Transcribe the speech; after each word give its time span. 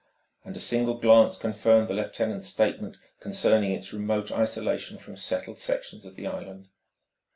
And 0.43 0.57
a 0.57 0.59
single 0.59 0.95
glance 0.99 1.37
confirmed 1.37 1.87
the 1.87 1.93
lieutenant's 1.93 2.47
statement 2.47 2.97
concerning 3.19 3.71
its 3.71 3.93
remote 3.93 4.31
isolation 4.31 4.97
from 4.97 5.15
settled 5.15 5.59
sections 5.59 6.07
of 6.07 6.15
the 6.15 6.25
island. 6.25 6.69